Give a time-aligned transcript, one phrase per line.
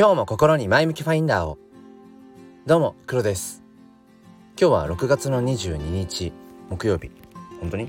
[0.00, 1.58] 今日も心に前向きファインダーを。
[2.64, 3.62] どうも黒です。
[4.58, 6.32] 今日は6月の22日
[6.70, 7.10] 木曜日。
[7.60, 7.86] 本当に？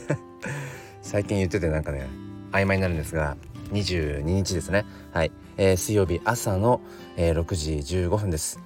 [1.02, 2.08] 最近言っててなんかね
[2.52, 3.36] 曖昧になるんですが
[3.70, 4.86] 22日ですね。
[5.12, 6.80] はい、えー、水曜日朝の、
[7.18, 8.58] えー、6時15分です。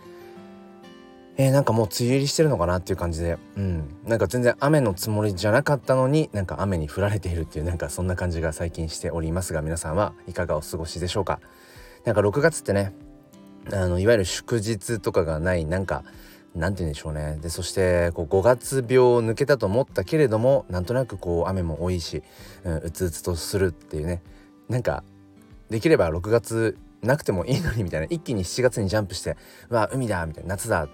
[1.36, 11.40] えー、なんかもう梅雨入りしてるのかなっていう感じで、うん、なんか全然雨のつもりじゃなかったのになんか雨に降られているっていうなんかそんな感じが最近しておりますが皆さんはいかがお過ごしでしょうか？
[12.04, 12.92] なんか6月ってね
[13.72, 16.04] あのいわゆる祝日とかがないなんか
[16.54, 17.38] なんて言うんでしょうね。
[17.40, 22.22] でそしてこう5月病を抜けたと思ったけれどもなんとなくこう雨も多いし、
[22.62, 24.22] うん、うつうつとするっていうね。
[24.68, 25.02] なんか
[25.68, 28.06] できれば6月なくてもいいのにみたいな。
[28.08, 29.36] 一気に7月にジャンプして
[29.68, 30.88] 「わ海だ」みたいな「夏だ」っ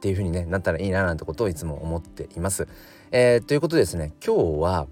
[0.00, 2.66] ていう風にねなったらいいななんてことをいつも思っています。
[3.10, 4.86] えー、ということでですね今日は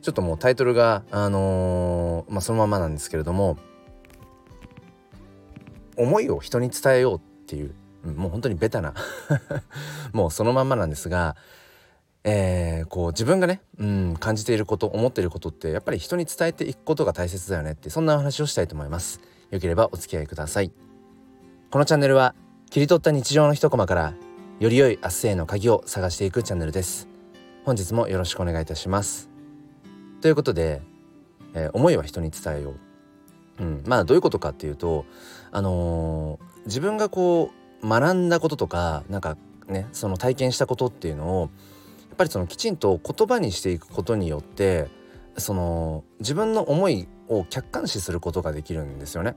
[0.00, 3.58] ちょっともうタイトルがあのー、まあ、そのままなんですけれども
[5.98, 8.94] 思いを人に伝えようっていう、うん、もう本当にベタな
[10.12, 11.36] もうそのまんまなんですが、
[12.24, 19.20] えー、こう自分がね、うん、感じていること思っていることってやっぱり人に伝えていくことが大切だよねってそんなお話をしたいと思います。
[19.50, 20.72] よければお付き合いください。
[21.70, 22.34] このチャンネルは
[22.70, 24.14] 切り取った日常の一コマから
[24.60, 27.08] より良い明日への鍵を探していくチャンネルです
[27.64, 29.30] 本日もよろしくお願いいたします
[30.20, 30.82] ということで、
[31.54, 32.74] えー、思いは人に伝えよ
[33.60, 35.06] う、うん、まあどういうことかっていうと
[35.50, 37.50] あのー、自分がこ
[37.82, 39.36] う学んだこととかなんか
[39.68, 41.46] ねその体験したことっていうのをや
[42.14, 44.88] っぱりそのきちんと言葉にしていくことによって
[45.36, 49.36] その自分の思いを客観視することができるんですよね。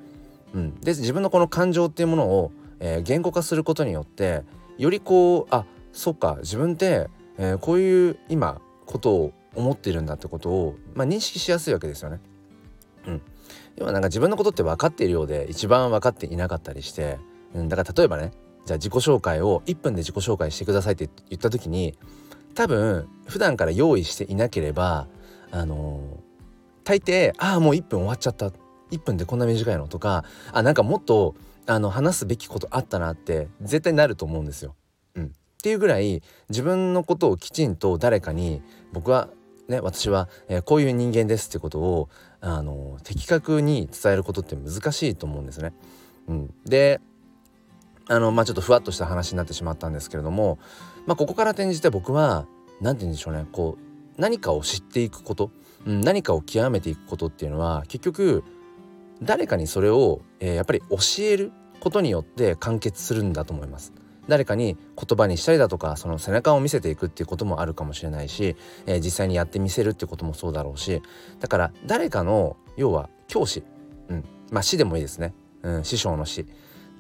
[0.54, 2.52] うん、で自分のこの感情っていうものを
[2.82, 4.44] えー、言語化することによって
[4.78, 12.20] よりこうあそっか自分って、えー、こういう今ことを思っているんだってことを、まあ、認識しやすいわけですよね。
[13.06, 13.22] うん、
[13.78, 17.20] 要はなんか自分のことって分かっているようで一番分かっていなかったりして、
[17.54, 18.32] うん、だから例えばね
[18.66, 21.98] じゃあ自己紹介を1分で自己紹介してくださいって言った時に
[22.54, 25.08] 多分普段から用意していなければ
[25.52, 28.52] あのー、大抵ああもう1分終わっちゃった。
[28.92, 29.88] 1分でこんな短いの？
[29.88, 31.36] とかあなんかもっと
[31.66, 34.76] あの話すべきことあったなって絶対なると思うんですよ。
[35.16, 35.30] うん、っ
[35.64, 39.30] ていうぐらい自分のことをきちんと誰かに僕は
[39.68, 42.10] ね私は、えー、こういう人間ですってことを
[42.42, 45.74] あの的確に伝えることって難しいと思うんですね。
[46.28, 47.00] うん、で
[48.08, 50.60] あのまあちょっとふわっとした話になってしまったんですけれども、
[51.06, 52.48] まあ、ここから転じて僕は
[52.82, 55.52] 何て言うんでしょうねこう何かを知っていくこと、
[55.86, 58.44] うん、何かを極めていくことっていうのは結局
[59.22, 63.94] 誰かにそれを、えー、やっぱり教えることによって完結するんだと思います。
[64.32, 68.56] 誰かに言葉にしたりだとかその背中を見せていくっていうこともあるかもしれないし、
[68.86, 71.02] えー、実際にやってみせるっていうこともそうだろうし
[71.42, 73.62] だから誰かの要は教師、
[74.08, 75.34] うん、まあ師でもいいですね、
[75.64, 76.46] うん、師匠の師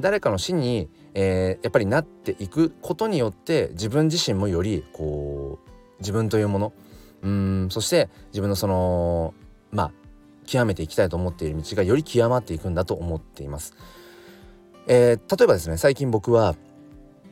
[0.02, 5.69] 誰かの師に、えー、やっぱりなっていくことによって自分自身もよりこう
[6.00, 6.74] 自分というもの。
[7.22, 7.68] うん。
[7.69, 9.34] そして自分のその
[9.72, 9.92] まあ
[10.48, 13.75] 極めていきたいと思っている道がより極まっていくんだと思っています。
[14.88, 16.56] えー、例えばですね最近僕は、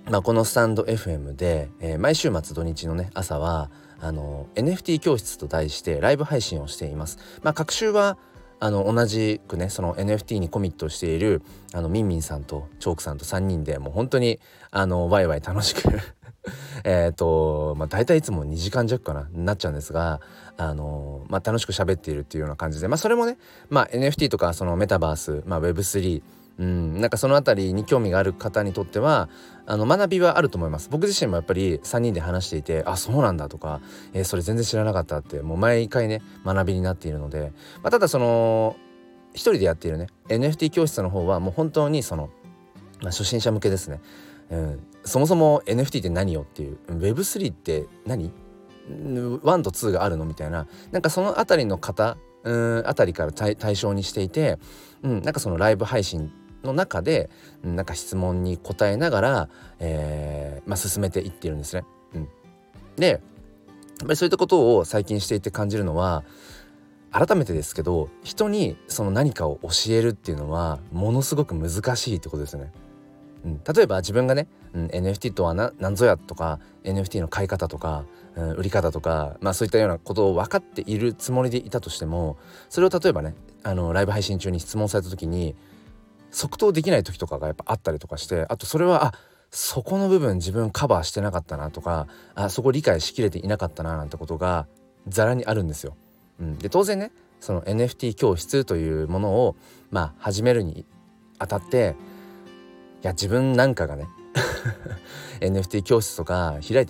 [0.09, 3.70] まあ、このスタンド FM で、えー、毎週末土日のね朝は
[4.02, 7.20] あの NFT 教室と題してライブ配信をしています。
[7.44, 8.18] まあ、各週は
[8.59, 11.44] あの同じくねその NFT にコミットしている
[11.74, 14.40] あのミンミンさんとチョークさんと3人でもう本当に
[14.72, 15.84] あのワイワイ楽しく
[16.84, 20.22] えっとまあ大体いつも2時間弱かなになっちゃうんですが
[20.58, 23.38] あのまあ楽しく喋っているっていうような感じでまあそれもね
[23.69, 26.24] まあ NFT とかそのメタバース、まあ、Web3
[26.59, 29.30] うん、なんかその辺りに興味がある方にとっては
[29.66, 30.90] あの学びはあると思います。
[30.92, 33.80] 僕自身もやっぱり3人で話していてあそうなんだとか、
[34.14, 38.75] えー、それ全然知らなかったってもう毎回ね学びになっているので、まあ、ただその
[39.34, 42.30] 一人でやっているね NFT 教室の方はもう本当にその、
[43.02, 44.02] まあ、初心者向けですね、
[44.50, 48.34] うん、そもそも NFT って何よっていう Web3 って何
[48.90, 50.68] ？1と2があるのみたいな。
[50.92, 54.57] なんかその辺りの方うんあたりから対象にしていて、
[55.04, 56.31] うん、なんかそのライブ配信
[56.63, 57.29] の中で
[57.63, 61.83] なんか質問に答えながら、えーまあ、進めていっているんですね。
[62.13, 62.27] うん、
[62.95, 63.21] で
[64.15, 66.23] そういったことを最近していて感じるのは
[67.11, 72.71] 改めてですけど人にその何かを教えるっていうのはものすごく難しいってことですね。
[73.45, 78.03] うん、例えば自分がね、うん、NFT とは何ぞやとか NFT の買い方とか、
[78.35, 82.38] うん、売り方とか、まあ、そういったようなことを分かっているつもりでいたとしても
[82.69, 83.33] それを例えばね
[83.63, 85.56] あのライブ配信中に質問された時に
[86.31, 89.14] 即答できない時とかがやっぱあったりとかしてあとそれはあ
[89.52, 94.68] そこの部分自分カバーしてなかったなとかあそこ理解しきれていなかったななんてことが
[95.08, 95.96] ざらにあるんですよ。
[96.40, 99.56] うん、で当然ねその NFT 教室というものを
[99.92, 100.86] まあ始めるに
[101.40, 101.96] あたって
[103.02, 104.08] いや自分なんかがね
[105.42, 106.86] NFT 教室とか開い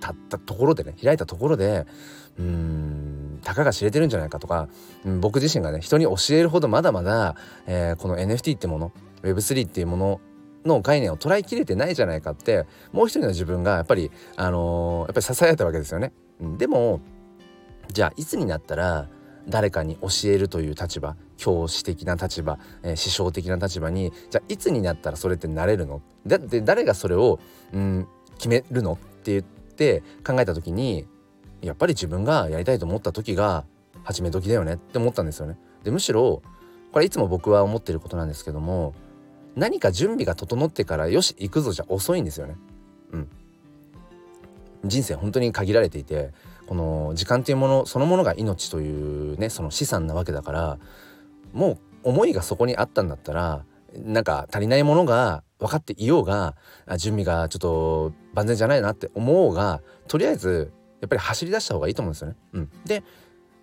[0.00, 1.86] たったところでね開いたところで
[2.38, 4.68] うんたかが知れてるんじゃないかとか、
[5.04, 7.36] うん、僕自身がね人に教えるほどまだまだ、
[7.66, 8.92] えー、この NFT ってもの
[9.22, 10.20] Web3 っていうもの
[10.64, 16.12] の概念を捉えきれてないじゃないかってもう一人の自分がやっぱりあのー、やっぱり支えたわけですよね。
[16.56, 17.00] でも
[17.92, 19.08] じゃあいつになったら
[19.48, 26.00] 誰かに教えるという立場教師的な立場、えー、師匠的な立場にじゃあいつになったらそれってなれるの？
[26.26, 27.40] だって誰がそれを、
[27.72, 28.06] うん、
[28.36, 28.92] 決めるの？
[28.92, 31.06] って言って考えた時に
[31.62, 33.64] やっぱり自分がやりたいと思った時が
[34.02, 35.56] 始め時だよねって思ったんですよね。
[35.84, 36.42] でむしろ
[36.92, 38.94] これいつも僕は思ってることなんですけども
[39.54, 42.56] 何か準備が整ってからよし行くぞじゃ遅いんですよね。
[43.12, 43.28] うん、
[44.84, 46.32] 人生本当に限られていて
[46.66, 50.78] この時間っていうものそのものが命というねその資産なわけだから
[51.52, 53.64] もう思いがそこにあったんだったら
[53.94, 56.56] なんか足りないものが分かっていようが
[56.96, 62.36] 準備がちょっと万全じゃないなって思おうがとりあえずやっぱり走り出した方がいいと思うんですよね。
[62.54, 63.02] うん、で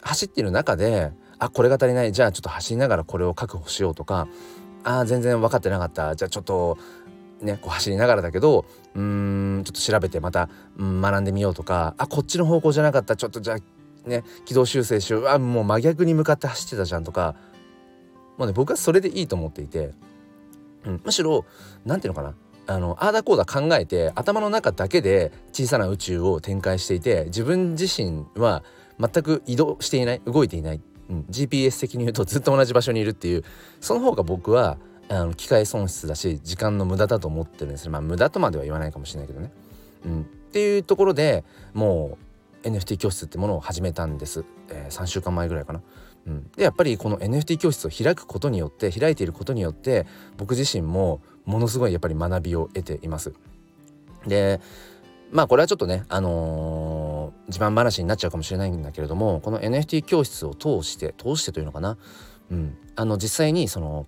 [0.02, 2.12] 走ってる中であこれが足りない。
[2.12, 4.28] じゃあちょっと走りながらこれを確保しようとか
[4.84, 6.16] あ全然分かってなかった。
[6.16, 6.78] じゃあちょっと
[7.42, 13.16] ねこう走りながらだけどうんちょっと調べてまた、うん、学んでみようとかあこっちの方向じゃなかった。
[13.16, 15.28] ちょっとじゃあね軌道修正しよう。
[15.28, 17.36] あもう真逆に向かって走ってたじゃんとか。
[18.38, 19.92] もうね僕はそれでいいと思っていて、
[20.86, 21.46] うん、むしろ
[21.86, 22.36] 何て言うのかな。
[22.70, 28.64] あのあーだこうだ考えて頭の中だけで小さな宇宙を展開していて自分自身は
[29.00, 33.44] 全く移動していない動いていない、うん、GPS 的に言うとずっと同じ場所にいるっていう
[33.82, 34.78] その方が僕は
[35.10, 39.52] あの機械損失だし時間の無駄だと思ってるんですまあ無駄とまでは言わないかもしれないけどね。
[40.06, 41.44] うん、っていうところで
[41.74, 42.20] も
[42.64, 45.82] う NFT 教室ってものを始めたんです、えー、3週間前ぐらいかな。
[46.28, 50.06] うん、でやっぱりこの NFT 教室を開くことによって開いていることによって
[50.38, 53.34] 僕自身もものすごいやっぱり学びを得ています。
[54.28, 54.62] で
[55.32, 61.98] まあこれはちょっとねあのー、自慢話になっちゃうかもしれないんだけれどもこの NFT 教室を通して通してというのかな、
[62.52, 64.08] うん、あの実際にその、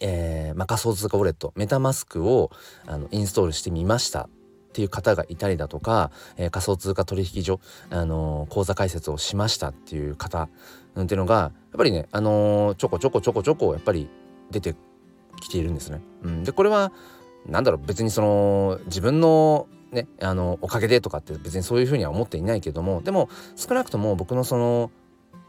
[0.00, 2.50] えーまあ、仮想通貨ウォレットメタマスクを
[2.86, 4.28] あのインストールしてみました。
[4.28, 4.28] っ
[4.76, 10.50] ていう方がいたりだとか、えー、仮想通貨取引所、あのー、口座開設をしましたっていう方、
[11.00, 14.10] っていうのがやっぱりね、あのー、ちょこちょこちょこちょこやっぱり
[14.50, 14.74] 出て
[15.40, 16.02] きているんですね。
[16.22, 16.92] うん、でこれは
[17.46, 24.90] 何だろう別にその自分のねあのおかげでとかって別にそういうふうには思っていないけどもでも少なくとも僕のその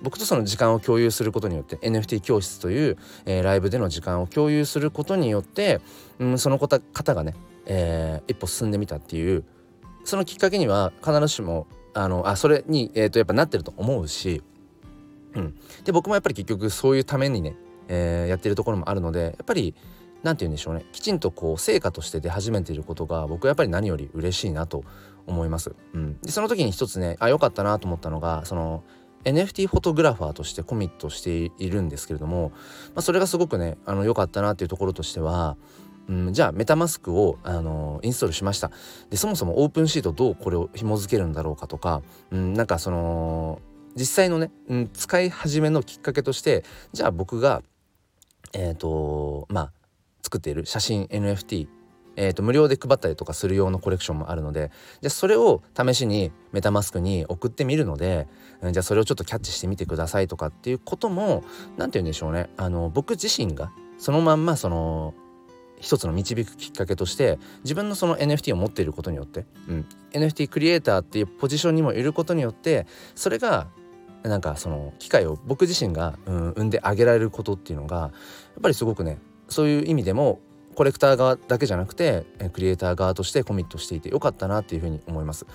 [0.01, 5.81] 僕とその時間を共有することによって NFT 教室という、えー、ライブでの時間を共有することによって、
[6.19, 6.79] うん、その方
[7.15, 7.33] がね
[7.67, 9.43] えー、一歩進んでみたっていう
[10.03, 14.41] そのきっかけには必ずしもあのあそれに、えーと、やっぱなってると思うし、
[15.33, 17.55] うん、で僕もやっぱり結局そういうためにね、
[17.87, 19.75] えー、やってるところもあるのでやっぱり
[20.23, 20.85] 何て言うんでしょうね。
[20.91, 24.83] きちんとこう成果として出始めていることが僕はやっぱり何より嬉しいなと
[25.25, 25.75] 思います。
[25.93, 28.83] うん、でその時に一つねあ良かったなと思ったのがその
[29.23, 32.51] NFT フォトグラファーとしてコミットしているんですけれども、
[32.95, 35.57] まあ、それがすごくねあの良かったなっていうところとしては
[36.07, 38.71] うん、じゃあメタマスクを、あのインストールしました。
[39.09, 42.01] でそもそもオープンシートどうこれを紐付けるんだろうかとか、
[42.31, 43.59] うん、なんかその
[43.95, 46.63] 実際のね、うん、使い始めのきっかけとして
[46.93, 47.61] じゃあ僕が
[48.53, 49.71] えっ、ー、とまあ
[50.21, 51.67] 作っている写真 NFT
[52.19, 58.27] えーと、無料で配ったりとかする用のコレクションもあるのでじゃあそれを試しにメタマスクに送ってみるので、
[58.61, 61.43] うん、じゃあそれをちょっとキャッチしてみてくださいとかっていうことも
[61.77, 62.49] 何て言うんでしょうね。
[62.57, 65.13] あの僕自身がそのまんまその
[65.79, 73.67] 一つの導くきっかけとして自分のその NFT を持っていることによって、うん、NFT クリエイターっていうポジションにもいることによってそれが
[74.23, 78.11] なんかその機会を僕自身が、うん、生んであげられることっていうのがやっ
[78.61, 80.39] ぱりすごくねそういう意味でも
[80.75, 85.45] コレクター側だけじゃなくてクリエイター側としてコミットしていてよかったなっていうふうに思います。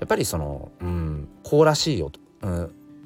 [0.00, 2.48] やっぱりその、うん、こうらしいよと、う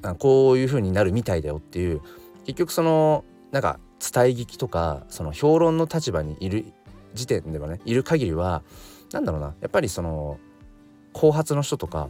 [0.09, 2.01] ん、こういうふうになるみたいだよっていう
[2.45, 6.65] 結局そのなんか伝え聞きとかその評論の立場にいる
[7.13, 8.63] 時点ではねいる限りは
[9.11, 10.39] 何だろうなやっぱりその
[11.13, 12.09] 後発の人とか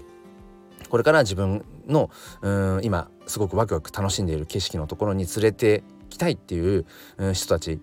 [0.90, 2.10] これから自分の
[2.42, 6.86] うん今すごくワクワク楽しんでいる景色のところに連れてきたいっていう
[7.34, 7.80] 人たち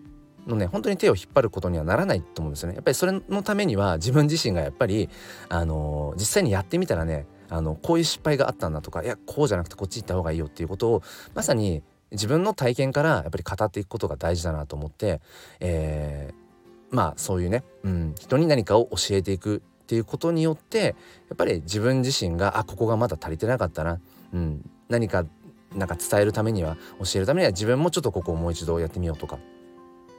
[0.47, 2.75] のね本当に手を引っ張ることにはならないと思うんですよね。
[2.75, 5.09] やっぱりそれのためには自分自身がやっぱり
[5.49, 11.03] あの実際にやってみたらねあのこういう失敗があったんだとかいやこうじゃなくてこっち行った方がいいよっていうことを
[11.35, 15.21] まさに自分の体験からやっぱり語っていくことが大事だなと思って、
[15.61, 20.95] えー、まあそういうね、うん、人に何かを教えていくっていうことによって
[21.29, 23.99] やっぱり自分自身があここがまだ足りてなかったな、
[24.33, 25.27] うん、何か
[25.75, 29.41] なんか伝えるためには教えるためには自分もちょっとここをもう一度やってみようとか、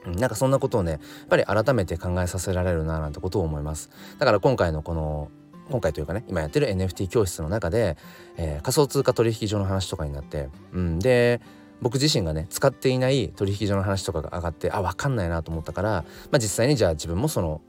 [0.04, 3.88] なんかそんなことをねやっぱり改めて考えさせられるななんてことを思います。
[4.18, 5.30] だから今回のこの
[5.70, 7.96] 今回というかね今やってる NFT 教室の中で、
[8.36, 11.40] えー、仮想通貨取引所の話とかになって、うん、で
[11.80, 15.90] 僕自身がね使っていない取引所の話とかが上がってあ分かんないなと思ったから、
[16.30, 17.62] まあ、実際にじゃあ自分もその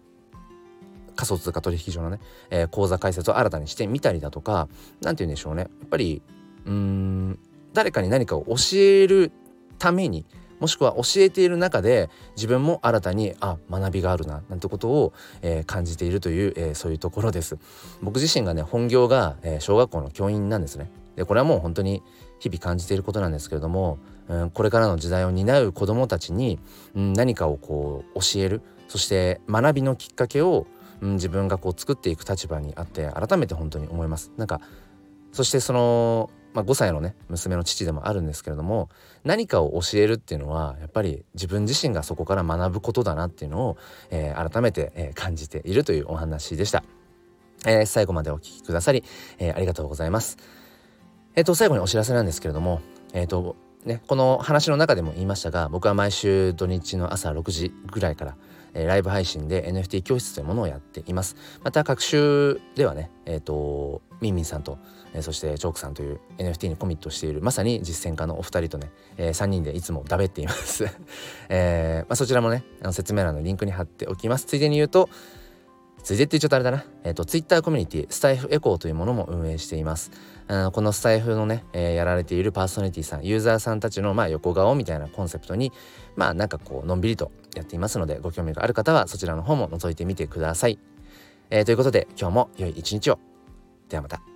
[1.15, 4.67] 仮想通貨取引所のね、えー、口座開設を新たにしてみたりだとか
[5.01, 5.61] 何て言うんでしょうね。
[5.61, 6.21] やっぱり
[6.65, 7.39] うん
[7.73, 9.31] 誰かに何かを教える
[9.79, 10.25] ために
[10.59, 17.57] もしくは教えている中で自分も新たにあ学びがあるななんてことを、えー、感じているという、えー、そういうところです。
[18.01, 20.89] 僕自身がね本業が、えー、小学校の教員なんですね。
[21.15, 22.01] でこれはもう本当に
[22.39, 26.59] 日々感じていることなんですけれども、うん、これからの時代を担う子どもたちに、
[26.95, 28.61] うん、何かをこう教える。
[28.87, 30.67] そして学びのきっかけを、
[31.03, 34.31] うん、自分がこう作っていく立場にあって改めて本当に思います。
[34.37, 34.61] なんか
[35.33, 38.89] そしてそのまあ、5歳のね娘の父でもあるんですけれども
[39.23, 43.77] 何かを教えるっていうのはやっぱり自分自身がそこから学ぶことだなっていうのを、
[44.11, 46.83] えー、改めて、え、感じているというお話でした。
[47.65, 49.03] えー、最後までお聴きくださり、
[49.39, 50.37] えー、ありがとうございます。
[51.35, 52.81] えっ、ー、と最後にお知らせなんですけれども
[53.13, 58.37] えっ、とねこの話の中でも言いましたが僕は毎週土日の朝6時ぐらいから
[58.73, 61.35] えライブ配信で NFT 教室というものをやっています。
[61.63, 64.77] また各週ではね、えっ、ー、と、ミンミンさんと、
[65.13, 70.85] えー、そしてチョークさんという NFT にコミットしているまさに実践家のお二人とね、えー、3人でいつもだべっています。
[71.49, 74.45] えーまあ、そちらもね、あの説明欄のリンクに貼っておきます。
[74.45, 75.09] ついでに言うと、
[76.03, 76.83] ついでって言っちゃったあれだな。
[77.05, 80.11] えっ、と、Twitter コミュニティ、スタイフエコーというものも運営しています。
[80.47, 85.71] あのこのスタイフのね、えー、やられているパーソナリティさん、ユーザーさんたちのまあ横顔みたいなコンセプトに、
[86.17, 90.79] まあなんかこう、のんびりとやっていますので、ご興味がある方はそちらの方も覗いてみてください。
[91.49, 93.19] えー、ということで、今日も良い一日を。
[93.89, 94.32] ではまた。